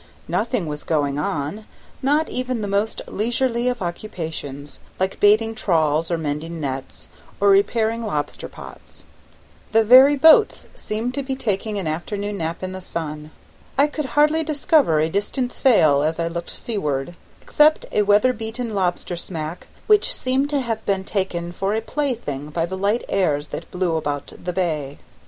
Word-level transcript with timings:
Nothing 0.27 0.65
was 0.65 0.83
going 0.83 1.19
on, 1.19 1.65
not 2.01 2.27
even 2.27 2.61
the 2.61 2.67
most 2.67 3.03
leisurely 3.07 3.67
of 3.67 3.83
occupations, 3.83 4.79
like 4.99 5.19
baiting 5.19 5.53
trawls 5.53 6.09
or 6.09 6.17
mending 6.17 6.59
nets, 6.59 7.07
or 7.39 7.49
repairing 7.51 8.01
lobster 8.03 8.47
pots; 8.47 9.03
the 9.73 9.83
very 9.83 10.15
boats 10.15 10.65
seemed 10.73 11.13
to 11.13 11.21
be 11.21 11.35
taking 11.35 11.77
an 11.77 11.85
afternoon 11.85 12.39
nap 12.39 12.63
in 12.63 12.71
the 12.71 12.81
sun. 12.81 13.29
I 13.77 13.85
could 13.85 14.05
hardly 14.17 14.43
discover 14.43 14.99
a 14.99 15.07
distant 15.07 15.53
sail 15.53 16.01
as 16.01 16.17
I 16.19 16.27
looked 16.27 16.49
seaward, 16.49 17.13
except 17.39 17.85
a 17.91 18.01
weather 18.01 18.33
beaten 18.33 18.73
lobster 18.73 19.15
smack, 19.15 19.67
which 19.85 20.11
seemed 20.15 20.49
to 20.49 20.61
have 20.61 20.83
been 20.83 21.03
taken 21.03 21.51
for 21.51 21.75
a 21.75 21.79
plaything 21.81 22.49
by 22.49 22.65
the 22.65 22.75
light 22.75 23.03
airs 23.07 23.49
that 23.49 23.69
blew 23.69 23.95
about 23.97 24.33
the 24.43 24.51
bay. 24.51 24.97